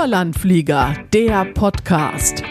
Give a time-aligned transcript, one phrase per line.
[0.00, 2.42] Überlandflieger, der Podcast.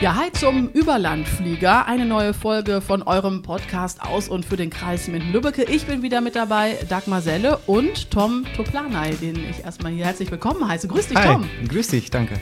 [0.00, 1.86] Ja, hi zum Überlandflieger.
[1.86, 5.62] Eine neue Folge von eurem Podcast aus und für den Kreis Minden-Lübbecke.
[5.62, 10.28] Ich bin wieder mit dabei, Dagmar Selle und Tom Toplanay, den ich erstmal hier herzlich
[10.32, 10.88] willkommen heiße.
[10.88, 11.48] Grüß dich, Hi, Tom.
[11.68, 12.34] grüß dich, danke.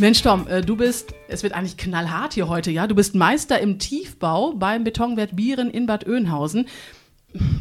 [0.00, 2.88] Mensch, Tom, äh, du bist, es wird eigentlich knallhart hier heute, ja?
[2.88, 6.66] Du bist Meister im Tiefbau beim Betonwert Bieren in Bad Oeynhausen.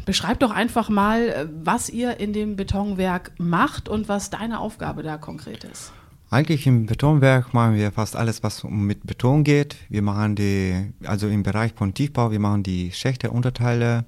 [0.06, 5.04] Beschreib doch einfach mal, äh, was ihr in dem Betonwerk macht und was deine Aufgabe
[5.04, 5.92] da konkret ist.
[6.32, 9.78] Eigentlich im Betonwerk machen wir fast alles, was mit Beton geht.
[9.90, 14.06] Wir machen die, also im Bereich von Tiefbau, wir machen die Schächte, Unterteile.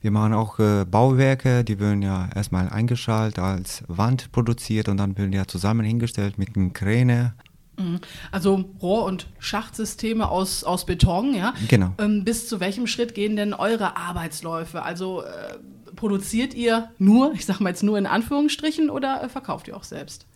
[0.00, 5.18] Wir machen auch äh, Bauwerke, die werden ja erstmal eingeschaltet als Wand produziert und dann
[5.18, 7.34] werden ja zusammen hingestellt mit einem Kräne.
[7.78, 8.00] Mhm.
[8.32, 11.54] Also Rohr- und Schachtsysteme aus, aus Beton, ja?
[11.68, 11.92] Genau.
[11.98, 14.82] Ähm, bis zu welchem Schritt gehen denn eure Arbeitsläufe?
[14.82, 15.58] Also äh,
[15.94, 19.84] produziert ihr nur, ich sag mal jetzt nur in Anführungsstrichen, oder äh, verkauft ihr auch
[19.84, 20.26] selbst?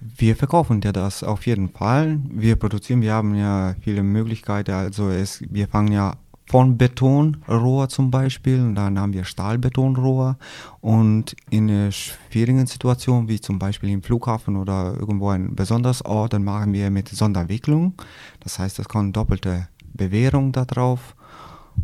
[0.00, 2.20] Wir verkaufen ja das auf jeden Fall.
[2.28, 4.72] Wir produzieren, wir haben ja viele Möglichkeiten.
[4.72, 6.14] Also es, wir fangen ja
[6.48, 10.38] von Betonrohr zum Beispiel, und dann haben wir Stahlbetonrohr
[10.80, 16.44] und in schwierigen Situation, wie zum Beispiel im Flughafen oder irgendwo ein besonderes Ort, dann
[16.44, 17.94] machen wir mit Sonderwicklung.
[18.40, 21.14] Das heißt, es kommt doppelte Bewährung da drauf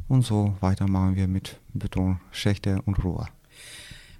[0.08, 3.28] und so weiter machen wir mit Betonschächte und Rohr.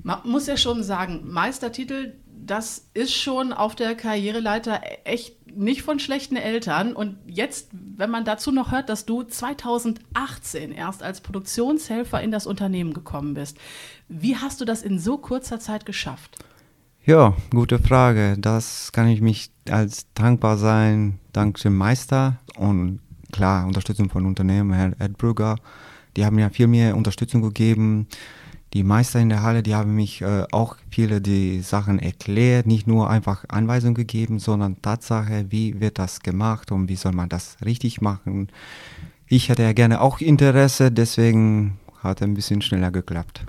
[0.02, 5.98] Man muss ja schon sagen, Meistertitel, das ist schon auf der Karriereleiter echt nicht von
[5.98, 6.92] schlechten Eltern.
[6.92, 12.46] Und jetzt, wenn man dazu noch hört, dass du 2018 erst als Produktionshelfer in das
[12.46, 13.58] Unternehmen gekommen bist,
[14.08, 16.38] wie hast du das in so kurzer Zeit geschafft?
[17.04, 18.36] Ja, gute Frage.
[18.38, 23.00] Das kann ich mich als dankbar sein, dank dem Meister und
[23.30, 25.56] klar, Unterstützung von Unternehmen, Herr Ed Brügger.
[26.16, 28.06] Die haben ja viel mehr Unterstützung gegeben.
[28.74, 32.88] Die Meister in der Halle, die haben mich äh, auch viele die Sachen erklärt, nicht
[32.88, 37.56] nur einfach Anweisungen gegeben, sondern Tatsache, wie wird das gemacht und wie soll man das
[37.64, 38.48] richtig machen.
[39.28, 43.42] Ich hätte ja gerne auch Interesse, deswegen hat ein bisschen schneller geklappt.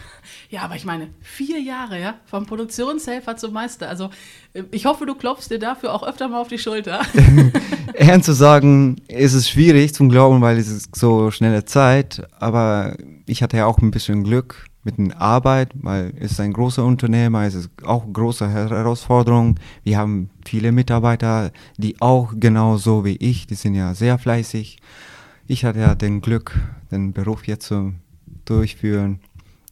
[0.49, 3.89] Ja, aber ich meine, vier Jahre, ja, vom Produktionshelfer zum Meister.
[3.89, 4.11] Also
[4.71, 7.01] ich hoffe, du klopfst dir dafür auch öfter mal auf die Schulter.
[7.93, 12.95] Ernst zu sagen, ist es schwierig zum Glauben, weil es ist so schnelle Zeit, aber
[13.25, 16.85] ich hatte ja auch ein bisschen Glück mit der Arbeit, weil es ist ein großer
[16.85, 19.59] Unternehmer, es ist auch eine große Herausforderung.
[19.83, 24.77] Wir haben viele Mitarbeiter, die auch genauso wie ich, die sind ja sehr fleißig.
[25.47, 26.57] Ich hatte ja den Glück,
[26.91, 27.93] den Beruf jetzt zu
[28.45, 29.19] durchführen,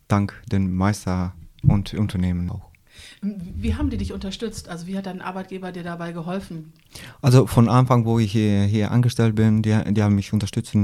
[0.07, 1.33] dank den Meister
[1.67, 2.73] und Unternehmen auch.
[3.21, 4.67] Wie haben die dich unterstützt?
[4.67, 6.73] Also wie hat dein Arbeitgeber dir dabei geholfen?
[7.21, 10.75] Also von Anfang, wo ich hier, hier angestellt bin, die, die haben mich unterstützt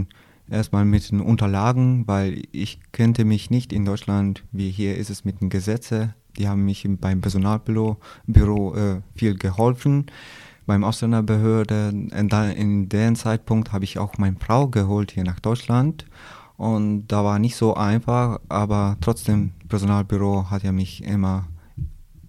[0.50, 5.26] erstmal mit den Unterlagen, weil ich kannte mich nicht in Deutschland, wie hier ist es
[5.26, 6.14] mit den Gesetzen.
[6.38, 10.06] Die haben mich beim Personalbüro Büro, äh, viel geholfen.
[10.66, 11.92] Beim Ausländerbehörde,
[12.28, 16.06] dann in dem Zeitpunkt habe ich auch meine Frau geholt hier nach Deutschland.
[16.58, 21.48] Und da war nicht so einfach, aber trotzdem, Personalbüro hat ja mich immer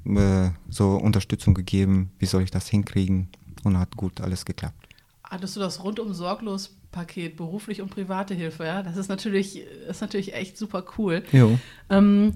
[0.05, 3.29] äh, so Unterstützung gegeben, wie soll ich das hinkriegen
[3.65, 4.90] und hat gut alles geklappt.
[5.31, 8.83] Hattest du das rundum sorglos Paket, beruflich und private Hilfe, ja?
[8.83, 11.23] Das ist natürlich, ist natürlich echt super cool.
[11.31, 11.57] Jo.
[11.89, 12.35] Ähm,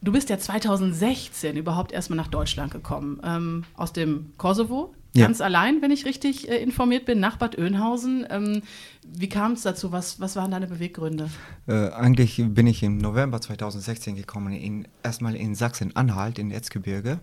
[0.00, 5.44] du bist ja 2016 überhaupt erstmal nach Deutschland gekommen, ähm, aus dem Kosovo, ganz ja.
[5.44, 8.24] allein, wenn ich richtig äh, informiert bin, nach Bad Oeynhausen.
[8.30, 8.62] Ähm,
[9.04, 9.90] wie kam es dazu?
[9.90, 11.28] Was, was waren deine Beweggründe?
[11.66, 17.18] Äh, eigentlich bin ich im November 2016 gekommen, in, erstmal in Sachsen-Anhalt, in Erzgebirge.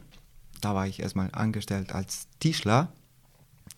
[0.59, 2.91] Da war ich erstmal angestellt als Tischler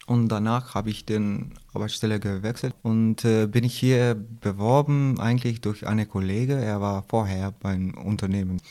[0.07, 5.87] und danach habe ich den Arbeitsstelle gewechselt und äh, bin ich hier beworben eigentlich durch
[5.87, 6.53] eine Kollege.
[6.53, 8.61] Er war vorher beim Unternehmen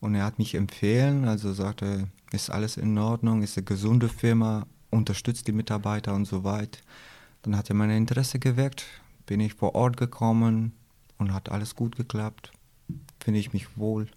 [0.00, 4.66] und er hat mich empfehlen, also sagte, ist alles in Ordnung, ist eine gesunde Firma,
[4.90, 6.78] unterstützt die Mitarbeiter und so weiter.
[7.42, 8.84] Dann hat er mein Interesse geweckt,
[9.26, 10.72] bin ich vor Ort gekommen
[11.18, 12.52] und hat alles gut geklappt.
[13.20, 14.08] Finde ich mich wohl.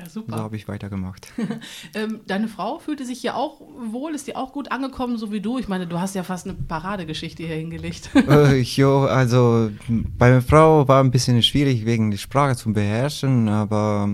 [0.00, 0.36] Ja, super.
[0.36, 1.32] So habe ich weitergemacht.
[1.94, 4.14] ähm, deine Frau fühlte sich hier auch wohl?
[4.14, 5.58] Ist die auch gut angekommen, so wie du?
[5.58, 8.10] Ich meine, du hast ja fast eine Paradegeschichte hier hingelegt.
[8.14, 13.48] äh, jo, also bei meiner Frau war ein bisschen schwierig wegen der Sprache zu beherrschen,
[13.48, 14.08] aber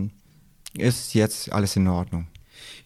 [0.77, 2.27] ist jetzt alles in Ordnung.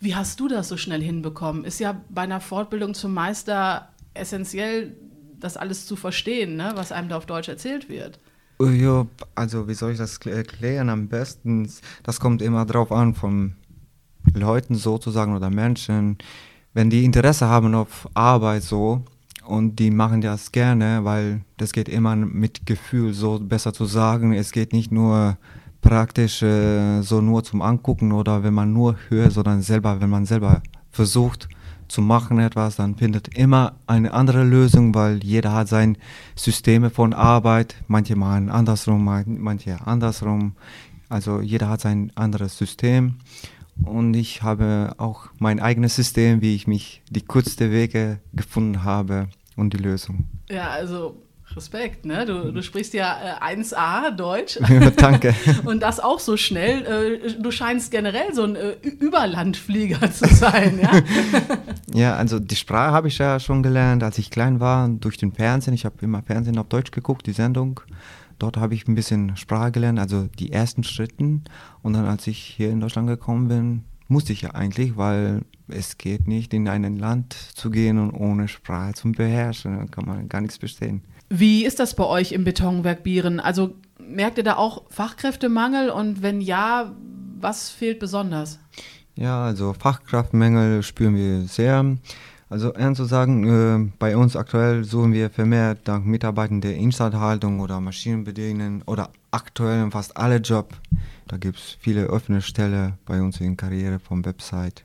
[0.00, 1.64] Wie hast du das so schnell hinbekommen?
[1.64, 4.96] Ist ja bei einer Fortbildung zum Meister essentiell,
[5.38, 6.72] das alles zu verstehen, ne?
[6.74, 8.18] was einem da auf Deutsch erzählt wird.
[8.60, 10.90] Ja, also wie soll ich das erklären?
[10.90, 11.66] Am besten,
[12.02, 13.54] das kommt immer drauf an von
[14.34, 16.18] Leuten sozusagen oder Menschen.
[16.74, 19.02] Wenn die Interesse haben auf Arbeit so
[19.46, 24.34] und die machen das gerne, weil das geht immer mit Gefühl, so besser zu sagen.
[24.34, 25.38] Es geht nicht nur
[25.80, 30.26] praktisch äh, so nur zum Angucken oder wenn man nur hört, sondern selber, wenn man
[30.26, 31.48] selber versucht
[31.90, 35.98] zu machen etwas, dann findet immer eine andere Lösung, weil jeder hat sein
[36.36, 37.74] Systeme von Arbeit.
[37.88, 40.54] Manche machen andersrum, manche andersrum.
[41.08, 43.16] Also jeder hat sein anderes System.
[43.82, 49.28] Und ich habe auch mein eigenes System, wie ich mich die kurzen Wege gefunden habe
[49.56, 50.26] und die Lösung.
[50.48, 51.20] Ja, also
[51.56, 52.24] Respekt, ne?
[52.26, 54.58] Du, du sprichst ja äh, 1a Deutsch.
[54.96, 55.34] Danke.
[55.64, 57.20] Und das auch so schnell.
[57.26, 60.90] Äh, du scheinst generell so ein äh, Überlandflieger zu sein, ja?
[61.92, 65.32] ja, also die Sprache habe ich ja schon gelernt, als ich klein war, durch den
[65.32, 65.74] Fernsehen.
[65.74, 67.80] Ich habe immer Fernsehen auf Deutsch geguckt, die Sendung.
[68.38, 71.44] Dort habe ich ein bisschen Sprache gelernt, also die ersten Schritten.
[71.82, 75.98] Und dann, als ich hier in Deutschland gekommen bin, musste ich ja eigentlich, weil es
[75.98, 79.78] geht nicht, in ein Land zu gehen und ohne Sprache zu beherrschen.
[79.78, 81.02] Da kann man gar nichts verstehen.
[81.32, 83.38] Wie ist das bei euch im Betonwerk Bieren?
[83.38, 86.92] Also merkt ihr da auch Fachkräftemangel und wenn ja,
[87.38, 88.58] was fehlt besonders?
[89.14, 91.96] Ja, also Fachkraftmängel spüren wir sehr.
[92.48, 97.60] Also ernst zu sagen, äh, bei uns aktuell suchen wir vermehrt dank Mitarbeitern der Instandhaltung
[97.60, 100.74] oder Maschinenbedienen oder aktuell fast alle Jobs.
[101.28, 104.84] Da gibt es viele offene Stellen bei uns in Karriere vom Website.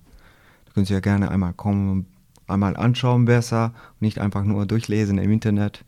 [0.66, 2.06] Da können Sie ja gerne einmal kommen
[2.48, 5.85] einmal anschauen besser und nicht einfach nur durchlesen im Internet.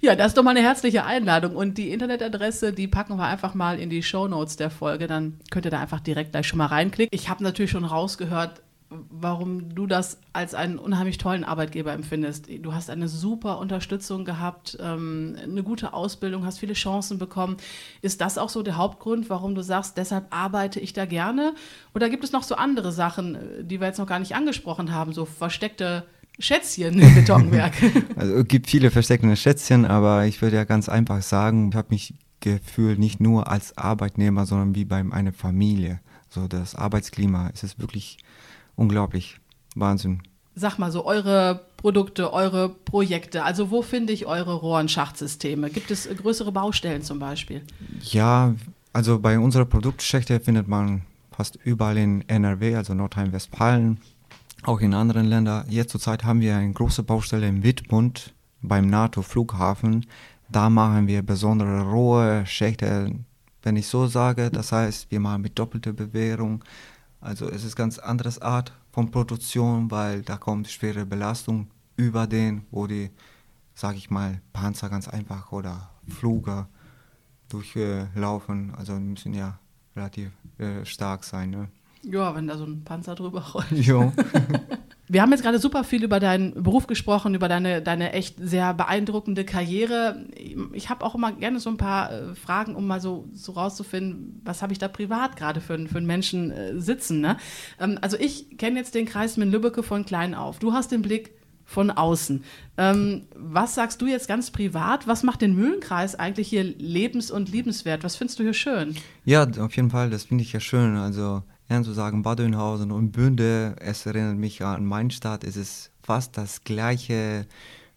[0.00, 1.56] Ja, das ist doch mal eine herzliche Einladung.
[1.56, 5.06] Und die Internetadresse, die packen wir einfach mal in die Show Notes der Folge.
[5.06, 7.16] Dann könnt ihr da einfach direkt gleich schon mal reinklicken.
[7.16, 8.62] Ich habe natürlich schon rausgehört,
[9.10, 12.48] warum du das als einen unheimlich tollen Arbeitgeber empfindest.
[12.60, 17.56] Du hast eine super Unterstützung gehabt, ähm, eine gute Ausbildung, hast viele Chancen bekommen.
[18.02, 21.54] Ist das auch so der Hauptgrund, warum du sagst, deshalb arbeite ich da gerne?
[21.94, 25.12] Oder gibt es noch so andere Sachen, die wir jetzt noch gar nicht angesprochen haben,
[25.12, 26.04] so versteckte
[26.38, 27.74] Schätzchen im Betonwerk.
[28.16, 31.88] also es gibt viele versteckte Schätzchen, aber ich würde ja ganz einfach sagen, ich habe
[31.90, 36.00] mich gefühlt nicht nur als Arbeitnehmer, sondern wie bei einer Familie.
[36.28, 38.18] So das Arbeitsklima, es ist wirklich
[38.74, 39.38] unglaublich.
[39.76, 40.22] Wahnsinn.
[40.56, 45.70] Sag mal so, eure Produkte, eure Projekte, also wo finde ich eure Rohr- und Schachtsysteme?
[45.70, 47.62] Gibt es größere Baustellen zum Beispiel?
[48.02, 48.54] Ja,
[48.92, 51.02] also bei unserer Produktschächte findet man
[51.32, 53.98] fast überall in NRW, also Nordrhein-Westfalen,
[54.66, 55.66] auch in anderen Ländern.
[55.68, 60.06] Jetzt zurzeit haben wir eine große Baustelle in Wittmund beim NATO-Flughafen.
[60.48, 63.14] Da machen wir besondere rohe Schächte,
[63.62, 64.50] wenn ich so sage.
[64.50, 66.64] Das heißt, wir machen mit doppelter Bewährung.
[67.20, 72.64] Also es ist ganz anderes Art von Produktion, weil da kommt schwere Belastung über den,
[72.70, 73.10] wo die,
[73.74, 76.68] sage ich mal, Panzer ganz einfach oder Fluger
[77.48, 78.74] durchlaufen.
[78.76, 79.58] also müssen ja
[79.96, 81.50] relativ äh, stark sein.
[81.50, 81.68] Ne?
[82.04, 83.72] Ja, wenn da so ein Panzer drüber rollt.
[83.72, 84.12] Ja.
[85.06, 88.72] Wir haben jetzt gerade super viel über deinen Beruf gesprochen, über deine, deine echt sehr
[88.72, 90.24] beeindruckende Karriere.
[90.72, 94.40] Ich habe auch immer gerne so ein paar äh, Fragen, um mal so, so rauszufinden,
[94.44, 97.20] was habe ich da privat gerade für, für einen Menschen äh, sitzen.
[97.20, 97.36] Ne?
[97.78, 100.58] Ähm, also ich kenne jetzt den Kreis mit Lübbecke von klein auf.
[100.58, 101.34] Du hast den Blick
[101.66, 102.42] von außen.
[102.76, 105.06] Ähm, was sagst du jetzt ganz privat?
[105.06, 108.04] Was macht den Mühlenkreis eigentlich hier lebens- und liebenswert?
[108.04, 108.96] Was findest du hier schön?
[109.24, 110.96] Ja, auf jeden Fall, das finde ich ja schön.
[110.96, 115.90] Also zu sagen, Bad Oeynhausen und Bünde, es erinnert mich an meine Stadt, es ist
[116.02, 117.46] fast das gleiche,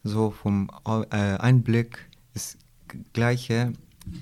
[0.03, 2.57] so vom äh, Einblick, das
[3.13, 3.73] gleiche.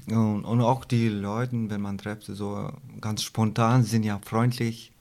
[0.07, 4.91] Und, und, auch die Leute, wenn man trifft, so ganz spontan, sind ja freundlich,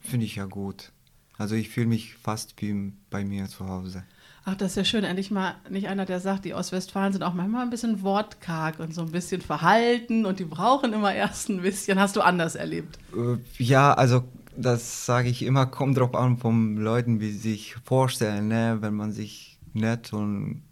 [0.00, 0.90] finde ich ja gut.
[1.38, 4.04] Also ich fühle mich fast wie bei mir zu Hause.
[4.48, 5.02] Ach, das ist ja schön.
[5.02, 8.94] Endlich mal nicht einer, der sagt, die Ostwestfalen sind auch manchmal ein bisschen wortkarg und
[8.94, 11.98] so ein bisschen verhalten und die brauchen immer erst ein bisschen.
[11.98, 12.96] Hast du anders erlebt?
[13.12, 14.22] Äh, ja, also
[14.56, 18.46] das sage ich immer, kommt drauf an von Leuten, wie sie sich vorstellen.
[18.46, 18.78] Ne?
[18.82, 20.62] Wenn man sich nett und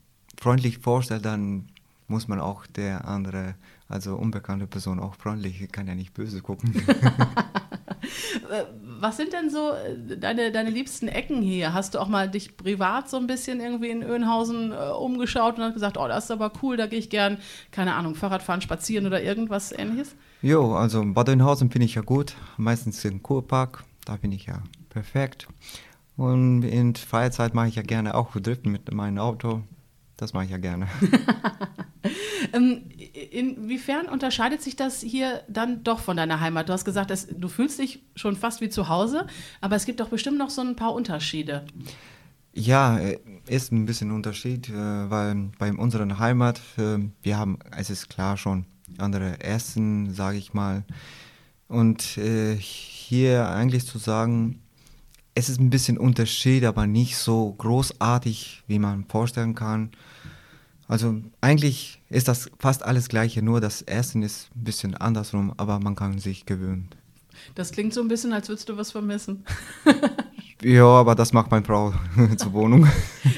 [0.41, 1.65] freundlich vorstellt, dann
[2.07, 3.57] muss man auch der andere,
[3.89, 6.73] also unbekannte Person auch freundlich, kann ja nicht böse gucken.
[8.51, 8.65] Äh,
[9.01, 11.73] was sind denn so äh, deine, deine liebsten Ecken hier?
[11.73, 15.65] Hast du auch mal dich privat so ein bisschen irgendwie in Öhnhausen äh, umgeschaut und
[15.65, 17.39] hast gesagt, oh, das ist aber cool, da gehe ich gern,
[17.71, 20.15] keine Ahnung, Fahrradfahren, spazieren oder irgendwas ähnliches?
[20.43, 22.35] Jo, also Bad Oeynhausen finde ich ja gut.
[22.57, 25.49] Meistens im Kurpark, da bin ich ja perfekt.
[26.17, 29.63] Und in Freizeit mache ich ja gerne auch Driften mit meinem Auto.
[30.17, 30.87] Das mache ich ja gerne.
[32.55, 32.89] ähm,
[33.31, 36.69] inwiefern unterscheidet sich das hier dann doch von deiner Heimat?
[36.69, 39.27] Du hast gesagt, dass, du fühlst dich schon fast wie zu Hause,
[39.61, 41.65] aber es gibt doch bestimmt noch so ein paar Unterschiede.
[42.55, 43.19] Ja, äh,
[43.49, 48.37] ist ein bisschen Unterschied, äh, weil bei unserer Heimat, äh, wir haben, es ist klar
[48.37, 48.67] schon,
[48.99, 50.85] andere Essen, sage ich mal.
[51.67, 54.61] Und hier eigentlich zu sagen,
[55.35, 59.91] es ist ein bisschen Unterschied, aber nicht so großartig, wie man vorstellen kann.
[60.95, 65.81] Also eigentlich ist das fast alles gleiche, nur das Essen ist ein bisschen andersrum, aber
[65.81, 66.89] man kann sich gewöhnen.
[67.57, 69.45] Das klingt so ein bisschen, als würdest du was vermissen.
[70.63, 71.93] Ja, aber das macht meine Frau
[72.39, 72.89] zur Wohnung.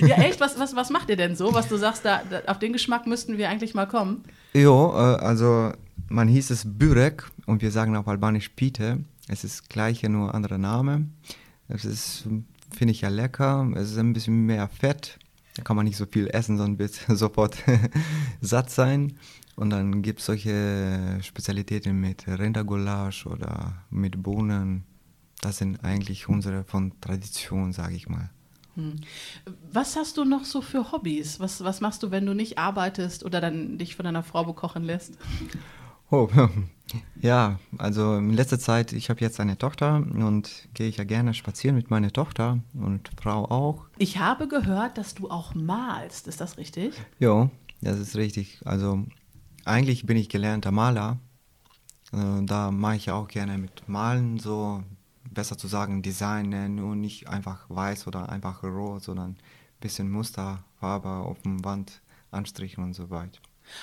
[0.01, 0.39] ja, echt?
[0.39, 3.07] Was, was, was macht ihr denn so, was du sagst, da, da, auf den Geschmack
[3.09, 4.23] müssten wir eigentlich mal kommen?
[4.53, 5.73] Ja, äh, also
[6.09, 8.99] man hieß es Bürek und wir sagen auf Albanisch Pite.
[9.27, 11.07] Es ist gleiche, nur anderer Name.
[11.67, 12.29] Es ist,
[12.71, 13.73] finde ich ja lecker.
[13.75, 15.19] Es ist ein bisschen mehr Fett.
[15.57, 17.57] Da kann man nicht so viel essen, sondern wird sofort
[18.41, 19.19] satt sein.
[19.57, 24.85] Und dann gibt es solche Spezialitäten mit Rindergulasch oder mit Bohnen.
[25.41, 28.31] Das sind eigentlich unsere von Tradition, sage ich mal.
[28.75, 28.97] Hm.
[29.73, 31.41] Was hast du noch so für Hobbys?
[31.41, 34.85] Was, was machst du, wenn du nicht arbeitest oder dann dich von deiner Frau bekochen
[34.85, 35.19] lässt?
[36.11, 36.29] Oh,
[37.21, 41.35] ja, also in letzter Zeit, ich habe jetzt eine Tochter und gehe ich ja gerne
[41.35, 43.87] spazieren mit meiner Tochter und Frau auch.
[43.99, 46.95] Ich habe gehört, dass du auch malst, ist das richtig?
[47.19, 48.61] Ja, das ist richtig.
[48.65, 49.05] Also
[49.65, 51.19] eigentlich bin ich gelernter Maler.
[52.13, 54.85] Äh, da mache ich ja auch gerne mit Malen so,
[55.29, 59.37] besser zu sagen, Designen und nicht einfach weiß oder einfach roh, sondern ein
[59.81, 63.41] bisschen Muster, Farbe auf dem Wand anstrichen und so weiter.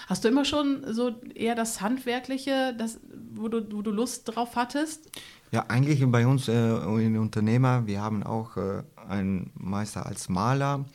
[0.07, 2.99] Hast du immer schon so eher das Handwerkliche, das,
[3.33, 5.09] wo, du, wo du Lust drauf hattest?
[5.51, 6.75] Ja, eigentlich bei uns äh,
[7.05, 10.85] in Unternehmer, wir haben auch äh, einen Meister als Maler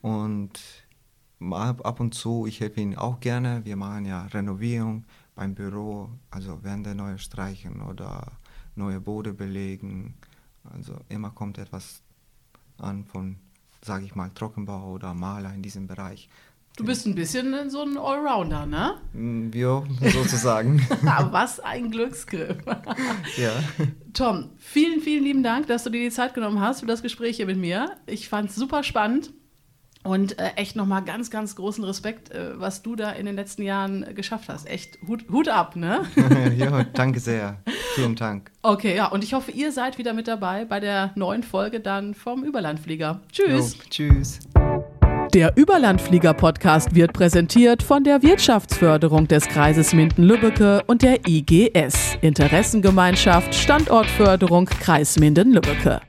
[0.00, 0.60] und
[1.50, 3.64] ab und zu, ich helfe ihn auch gerne.
[3.64, 8.32] Wir machen ja Renovierung beim Büro, also Wände neu streichen oder
[8.74, 10.14] neue Bode belegen.
[10.72, 12.02] Also immer kommt etwas
[12.78, 13.36] an von,
[13.82, 16.28] sage ich mal, Trockenbau oder Maler in diesem Bereich.
[16.76, 18.96] Du bist ein bisschen so ein Allrounder, ne?
[19.14, 20.86] Mm, ja, sozusagen.
[21.30, 22.58] Was ein Glücksgriff.
[23.38, 23.52] ja.
[24.12, 27.36] Tom, vielen, vielen lieben Dank, dass du dir die Zeit genommen hast für das Gespräch
[27.36, 27.92] hier mit mir.
[28.04, 29.32] Ich fand es super spannend.
[30.02, 33.62] Und äh, echt nochmal ganz, ganz großen Respekt, äh, was du da in den letzten
[33.62, 34.68] Jahren äh, geschafft hast.
[34.68, 36.02] Echt Hut, Hut ab, ne?
[36.56, 37.58] ja, danke sehr.
[37.94, 38.52] Vielen Dank.
[38.62, 42.14] Okay, ja, und ich hoffe, ihr seid wieder mit dabei bei der neuen Folge dann
[42.14, 43.22] vom Überlandflieger.
[43.32, 43.74] Tschüss.
[43.74, 44.38] Jo, tschüss.
[45.36, 54.64] Der Überlandflieger-Podcast wird präsentiert von der Wirtschaftsförderung des Kreises Minden-Lübbecke und der IGS, Interessengemeinschaft Standortförderung
[54.64, 56.00] Kreis Minden-Lübbecke.